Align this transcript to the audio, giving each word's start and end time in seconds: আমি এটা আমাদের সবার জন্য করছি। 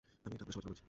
আমি 0.25 0.33
এটা 0.35 0.43
আমাদের 0.43 0.55
সবার 0.55 0.63
জন্য 0.63 0.69
করছি। 0.71 0.79